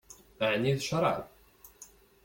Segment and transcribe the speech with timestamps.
[0.51, 1.21] Ɛni d ccṛab?